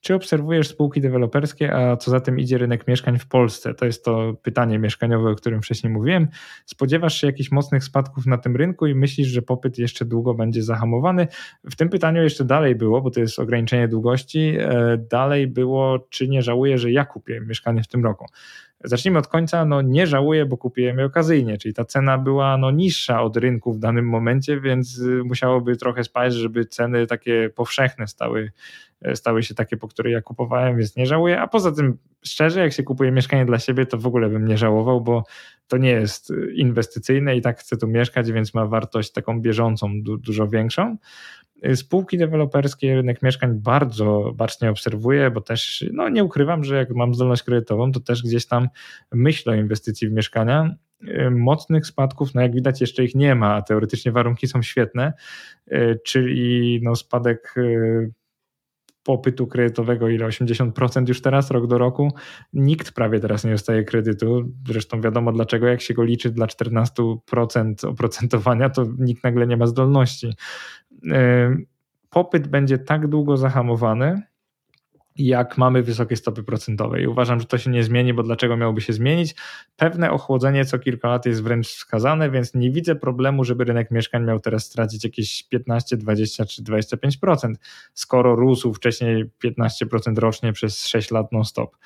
[0.00, 3.74] Czy obserwujesz spółki deweloperskie, a co za tym idzie rynek mieszkań w Polsce?
[3.74, 6.28] To jest to pytanie mieszkaniowe, o którym wcześniej mówiłem.
[6.66, 10.62] Spodziewasz się jakichś mocnych spadków na tym rynku i myślisz, że popyt jeszcze długo będzie
[10.62, 11.28] zahamowany?
[11.70, 16.28] W tym pytaniu jeszcze dalej było, bo to jest ograniczenie długości, e, dalej było, czy
[16.28, 18.26] nie żałuję, że ja kupię mieszkanie w tym roku.
[18.84, 22.70] Zacznijmy od końca, no nie żałuję, bo kupiłem je okazyjnie, czyli ta cena była no
[22.70, 28.06] niższa od rynku w danym momencie, więc y, musiałoby trochę spaść, żeby ceny takie powszechne
[28.06, 28.50] stały
[29.02, 31.40] E, stały się takie, po które ja kupowałem, więc nie żałuję.
[31.40, 34.58] A poza tym, szczerze, jak się kupuje mieszkanie dla siebie, to w ogóle bym nie
[34.58, 35.24] żałował, bo
[35.70, 40.18] to nie jest inwestycyjne i tak chcę tu mieszkać, więc ma wartość taką bieżącą, du
[40.18, 40.96] dużo większą.
[41.62, 46.90] E, spółki deweloperskie, rynek mieszkań bardzo bacznie obserwuję, bo też no, nie ukrywam, że jak
[46.90, 48.68] mam zdolność kredytową, to też gdzieś tam
[49.12, 50.74] myślę o inwestycji w mieszkania.
[51.08, 55.12] E, mocnych spadków, no jak widać, jeszcze ich nie ma, a teoretycznie warunki są świetne,
[56.04, 57.54] czyli no spadek
[59.02, 62.12] popytu kredytowego, ile 80% już teraz, rok do roku.
[62.52, 64.52] Nikt prawie teraz nie dostaje kredytu.
[64.66, 69.66] Zresztą wiadomo dlaczego, jak się go liczy dla 14% oprocentowania, to nikt nagle nie ma
[69.66, 70.32] zdolności.
[72.10, 74.22] Popyt będzie tak długo zahamowany,
[75.26, 77.02] jak mamy wysokie stopy procentowe.
[77.02, 79.34] I uważam, że to się nie zmieni, bo dlaczego miałoby się zmienić?
[79.76, 84.24] Pewne ochłodzenie co kilka lat jest wręcz wskazane, więc nie widzę problemu, żeby rynek mieszkań
[84.24, 87.54] miał teraz stracić jakieś 15, 20 czy 25%,
[87.94, 91.76] skoro rósł wcześniej 15% rocznie przez 6 lat non-stop.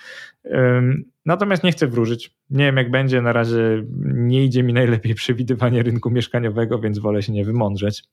[1.26, 2.36] Natomiast nie chcę wróżyć.
[2.50, 3.22] Nie wiem, jak będzie.
[3.22, 8.04] Na razie nie idzie mi najlepiej przewidywanie rynku mieszkaniowego, więc wolę się nie wymądrzeć.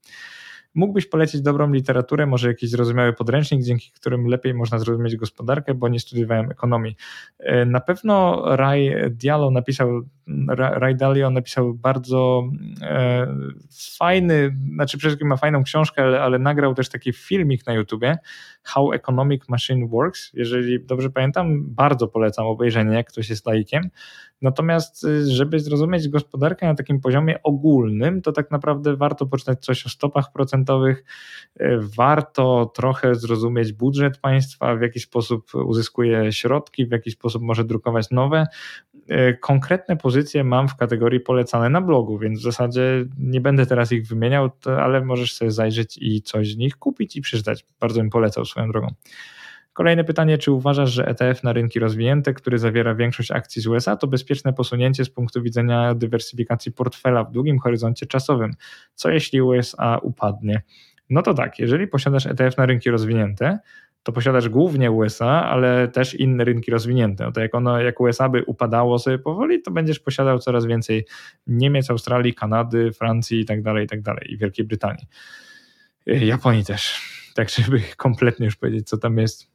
[0.74, 5.88] Mógłbyś polecić dobrą literaturę, może jakiś zrozumiały podręcznik, dzięki którym lepiej można zrozumieć gospodarkę, bo
[5.88, 6.96] nie studiowałem ekonomii.
[7.40, 10.02] E, na pewno Ray Diallo napisał,
[10.58, 12.44] Ray Dalio napisał bardzo
[12.82, 13.28] e,
[13.98, 18.18] fajny, znaczy przede wszystkim ma fajną książkę, ale, ale nagrał też taki filmik na YouTubie,
[18.64, 20.32] How Economic Machine Works.
[20.34, 23.90] Jeżeli dobrze pamiętam, bardzo polecam obejrzenie, jak ktoś jest laikiem.
[24.42, 29.86] Natomiast, y, żeby zrozumieć gospodarkę na takim poziomie ogólnym, to tak naprawdę warto poczytać coś
[29.86, 31.04] o stopach procentowych,
[31.62, 37.64] y, warto trochę zrozumieć budżet państwa, w jaki sposób uzyskuje środki, w jaki sposób może
[37.64, 38.48] drukować nowe.
[39.10, 43.92] Y, konkretne pozycje mam w kategorii polecane na blogu, więc w zasadzie nie będę teraz
[43.92, 47.66] ich wymieniał, ale możesz sobie zajrzeć i coś z nich kupić i przeczytać.
[47.80, 48.88] Bardzo bym polecał swoją drogą.
[49.74, 53.96] Kolejne pytanie, czy uważasz, że ETF na rynki rozwinięte, który zawiera większość akcji z USA,
[53.96, 58.54] to bezpieczne posunięcie z punktu widzenia dywersyfikacji portfela w długim horyzoncie czasowym?
[58.96, 60.62] Co jeśli USA upadnie?
[61.10, 63.60] No to tak, jeżeli posiadasz ETF na rynki rozwinięte,
[64.04, 67.26] to posiadasz głównie USA, ale też inne rynki rozwinięte.
[67.26, 71.06] No to jak ono, jak USA by upadało sobie powoli, to będziesz posiadał coraz więcej
[71.48, 75.06] Niemiec, Australii, Kanady, Francji i tak dalej, i tak dalej, i Wielkiej Brytanii.
[76.06, 77.12] Japonii też.
[77.36, 79.52] Tak, żeby kompletnie już powiedzieć, co tam jest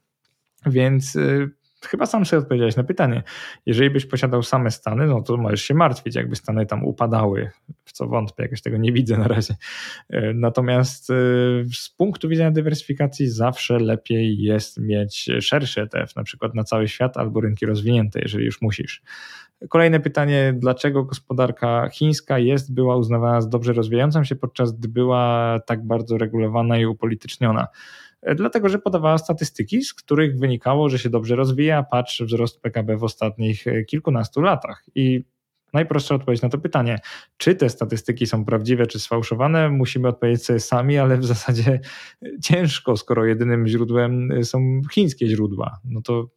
[0.66, 1.18] Więc
[1.88, 3.22] chyba sam sobie odpowiedziałeś na pytanie.
[3.66, 7.50] Jeżeli byś posiadał same Stany, no to możesz się martwić, jakby Stany tam upadały,
[7.84, 9.54] w co wątpię, jakoś tego nie widzę na razie.
[10.10, 11.14] E, natomiast e,
[11.74, 17.16] z punktu widzenia dywersyfikacji zawsze lepiej jest mieć szerszy ETF, na przykład na cały świat
[17.16, 19.02] albo rynki rozwinięte, jeżeli już musisz.
[19.68, 25.58] Kolejne pytanie, dlaczego gospodarka chińska jest, była uznawana za dobrze rozwijającą się, podczas gdy była
[25.66, 27.66] tak bardzo regulowana i upolityczniona?
[28.22, 32.96] E, dlatego że podawała statystyki, z których wynikało, że się dobrze rozwija, patrz wzrost PKB
[32.96, 34.84] w ostatnich e, kilkunastu latach.
[34.94, 35.24] I
[35.72, 36.98] najprostsza odpowiedź na to pytanie,
[37.36, 41.80] czy te statystyki są prawdziwe, czy sfałszowane, musimy odpowiedzieć sobie sami, ale w zasadzie
[42.42, 45.80] ciężko, skoro jedynym źródłem e, są chińskie źródła.
[45.84, 46.28] No to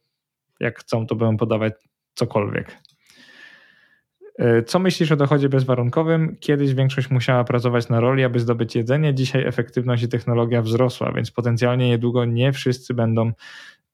[0.60, 1.72] jak chcą, to będą podawać
[2.14, 2.76] cokolwiek.
[4.40, 6.36] E, co myślisz o dochodzie bezwarunkowym?
[6.40, 9.14] Kiedyś większość musiała pracować na roli, aby zdobyć jedzenie.
[9.14, 13.32] Dzisiaj efektywność i technologia wzrosła, więc potencjalnie niedługo nie wszyscy będą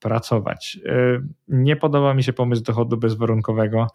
[0.00, 0.78] pracować.
[0.86, 3.86] E, nie podoba mi się pomysł dochodu bezwarunkowego.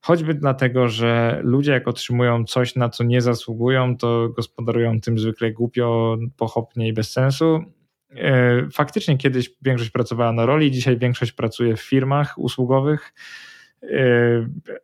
[0.00, 5.52] Choćby dlatego, że ludzie, jak otrzymują coś, na co nie zasługują, to gospodarują tym zwykle
[5.52, 7.64] głupio, pochopnie i bez sensu.
[8.10, 13.12] E, faktycznie kiedyś większość pracowała na roli, dzisiaj większość pracuje w firmach usługowych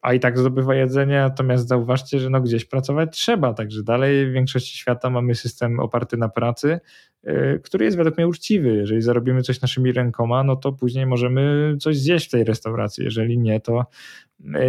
[0.02, 4.32] a i tak zdobywa jedzenie, natomiast zauważcie, że no gdzieś pracować trzeba, także dalej w
[4.32, 6.80] większości świata mamy system oparty na pracy,
[7.26, 8.76] y, który jest według mnie uczciwy.
[8.76, 13.38] Jeżeli zarobimy coś naszymi rękoma, no to później możemy coś zjeść w tej restauracji, jeżeli
[13.38, 13.86] nie, to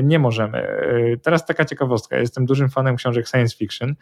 [0.04, 0.58] nie możemy.
[0.60, 2.18] Y, teraz taka ciekawostka.
[2.18, 3.96] Jestem dużym fanem książek science fiction.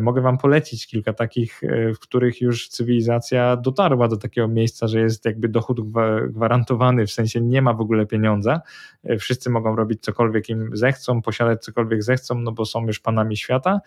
[0.00, 1.60] Mogę Wam polecić kilka takich,
[1.94, 5.80] w których już cywilizacja dotarła do takiego miejsca, że jest jakby dochód
[6.28, 8.60] gwarantowany, w sensie nie ma w ogóle pieniądza.
[9.18, 13.80] Wszyscy mogą robić cokolwiek im zechcą, posiadać cokolwiek zechcą, no bo są już panami świata.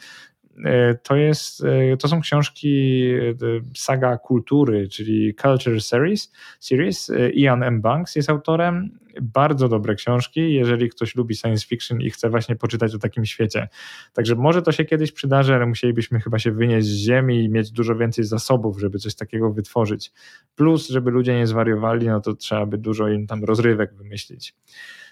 [0.66, 3.36] E, to, jest, e, to są książki e,
[3.76, 6.32] saga kultury, czyli Culture Series.
[6.60, 7.12] series.
[7.34, 7.82] Ian M.
[7.82, 9.00] Banks jest autorem.
[9.22, 13.68] Bardzo dobre książki, jeżeli ktoś lubi science fiction i chce właśnie poczytać o takim świecie.
[14.14, 17.72] Także może to się kiedyś przydarzy, ale musielibyśmy chyba się wynieść z ziemi i mieć
[17.72, 20.12] dużo więcej zasobów, żeby coś takiego wytworzyć.
[20.56, 24.56] Plus, żeby ludzie nie zwariowali, no to trzeba by dużo im tam rozrywek wymyślić.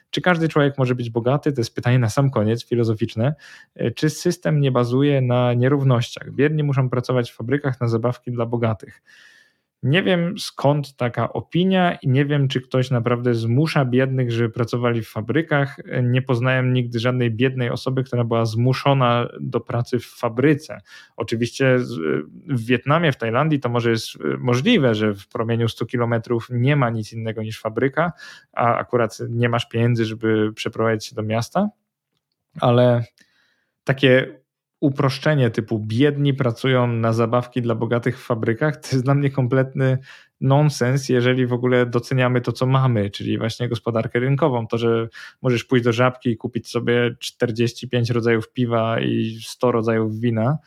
[0.10, 1.54] Czy każdy człowiek może być bogaty?
[1.54, 3.36] To jest pytanie na sam koniec, filozoficzne.
[3.76, 6.32] E, czy system nie bazuje na nierównościach?
[6.32, 9.02] Biedni muszą pracować w fabrykach na zabawki dla bogatych.
[9.86, 15.02] Nie wiem skąd taka opinia i nie wiem, czy ktoś naprawdę zmusza biednych, żeby pracowali
[15.02, 15.78] w fabrykach.
[16.04, 20.82] Nie poznałem nigdy żadnej biednej osoby, która była zmuszona do pracy w fabryce.
[21.18, 21.78] Oczywiście
[22.48, 24.08] w Wietnamie, w Tajlandii to może jest
[24.40, 28.12] możliwe, że w promieniu 100 kilometrów nie ma nic innego niż fabryka,
[28.54, 31.70] a akurat nie masz pieniędzy, żeby przeprowadzić się do miasta,
[32.62, 33.04] ale
[33.84, 34.40] takie
[34.86, 39.98] uproszczenie typu biedni pracują na zabawki dla bogatych w fabrykach, to jest dla mnie kompletny
[40.42, 44.68] nonsens, jeżeli w ogóle doceniamy to, co mamy, czyli właśnie gospodarkę rynkową.
[44.68, 45.08] To, że
[45.42, 50.58] możesz pójść do żabki i kupić sobie 45 rodzajów piwa i 100 rodzajów wina,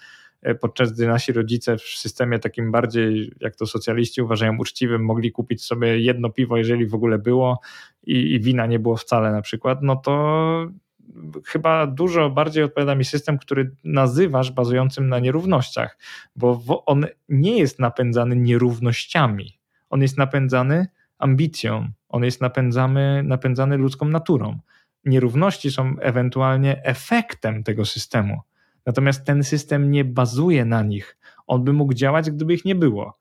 [0.42, 5.32] e, podczas gdy nasi rodzice w systemie takim bardziej, jak to socjaliści uważają, uczciwym, mogli
[5.32, 7.60] kupić sobie jedno piwo, jeżeli w ogóle było
[8.06, 10.66] i, i wina nie było wcale na przykład, no to
[11.46, 15.98] chyba dużo bardziej odpowiada mi system, który nazywasz bazującym na nierównościach,
[16.36, 19.58] bo on nie jest napędzany nierównościami.
[19.90, 20.86] On jest napędzany
[21.18, 24.58] ambicją, on jest napędzany, napędzany ludzką naturą.
[25.04, 28.40] Nierówności są ewentualnie efektem tego systemu.
[28.86, 31.18] Natomiast ten system nie bazuje na nich.
[31.46, 33.18] On by mógł działać, gdyby ich nie było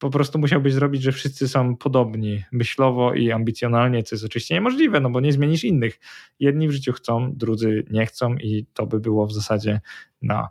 [0.00, 5.00] po prostu musiałbyś zrobić, że wszyscy są podobni myślowo i ambicjonalnie, co jest oczywiście niemożliwe,
[5.00, 6.00] no bo nie zmienisz innych.
[6.40, 9.80] Jedni w życiu chcą, drudzy nie chcą i to by było w zasadzie
[10.22, 10.48] na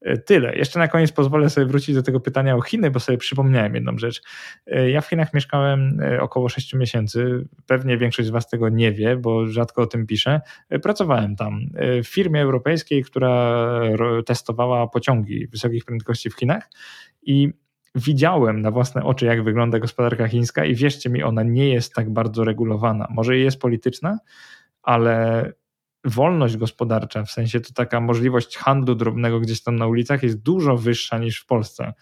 [0.00, 0.56] e, Tyle.
[0.56, 3.98] Jeszcze na koniec pozwolę sobie wrócić do tego pytania o Chiny, bo sobie przypomniałem jedną
[3.98, 4.22] rzecz.
[4.66, 7.48] E, ja w Chinach mieszkałem e, około 6 miesięcy.
[7.66, 10.40] Pewnie większość z Was tego nie wie, bo rzadko o tym piszę.
[10.82, 11.60] Pracowałem tam
[12.04, 13.60] w firmie europejskiej, która
[14.26, 16.70] testowała pociągi wysokich prędkości w Chinach
[17.22, 17.52] i
[17.94, 22.10] widziałem na własne oczy, jak wygląda gospodarka chińska, i wierzcie mi, ona nie jest tak
[22.10, 23.06] bardzo regulowana.
[23.10, 24.18] Może jest polityczna,
[24.82, 25.52] ale
[26.04, 30.76] wolność gospodarcza, w sensie to taka możliwość handlu drobnego gdzieś tam na ulicach jest dużo
[30.76, 31.92] wyższa niż w Polsce.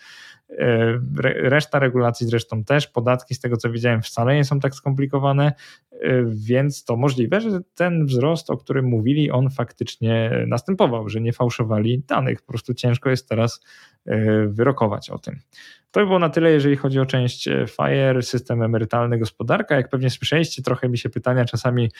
[0.51, 0.98] E,
[1.42, 5.53] reszta regulacji zresztą też, podatki z tego co widziałem wcale nie są tak skomplikowane,
[5.93, 11.32] e, więc to możliwe, że ten wzrost, o którym mówili, on faktycznie następował, że nie
[11.32, 12.43] fałszowali danych.
[12.43, 13.64] Po prostu ciężko jest teraz
[14.07, 15.39] e, wyrokować o tym.
[15.91, 19.76] To by było na tyle, jeżeli chodzi o część FIRE, system emerytalny, gospodarka.
[19.76, 21.91] Jak pewnie słyszeliście, trochę mi się pytania czasami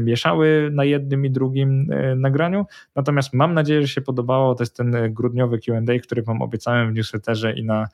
[0.00, 2.66] mieszały na jednym i drugim nagraniu.
[2.94, 4.54] Natomiast mam nadzieję, że się podobało.
[4.54, 7.88] To jest ten grudniowy QA, który Wam obiecałem w newsletterze i na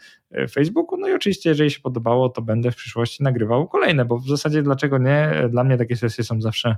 [0.50, 0.98] Facebooku.
[0.98, 4.62] No i oczywiście, jeżeli się podobało, to będę w przyszłości nagrywał kolejne, bo w zasadzie
[4.62, 5.32] dlaczego nie?
[5.50, 6.76] Dla mnie takie sesje są zawsze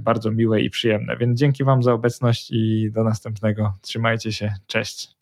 [0.00, 1.16] bardzo miłe i przyjemne.
[1.16, 3.74] Więc dzięki Wam za obecność i do następnego.
[3.82, 4.54] Trzymajcie się.
[4.66, 5.21] Cześć.